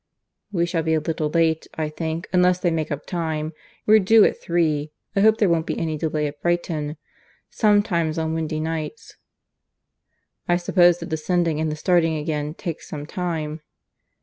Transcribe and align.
"We 0.51 0.65
shall 0.65 0.81
be 0.81 0.95
a 0.95 0.99
little 0.99 1.29
late, 1.29 1.67
I 1.75 1.87
think, 1.87 2.27
unless 2.33 2.57
they 2.59 2.71
make 2.71 2.91
up 2.91 3.05
time. 3.05 3.53
We're 3.85 3.99
due 3.99 4.25
at 4.25 4.41
three. 4.41 4.91
I 5.15 5.19
hope 5.19 5.37
there 5.37 5.47
won't 5.47 5.67
be 5.67 5.77
any 5.77 5.95
delay 5.95 6.25
at 6.25 6.41
Brighton. 6.41 6.97
Sometimes 7.51 8.17
on 8.17 8.33
windy 8.33 8.59
nights" 8.59 9.17
"I 10.49 10.57
suppose 10.57 10.97
the 10.97 11.05
descending 11.05 11.59
and 11.61 11.71
the 11.71 11.75
starting 11.75 12.17
again 12.17 12.55
takes 12.55 12.89
some 12.89 13.05
time." 13.05 13.61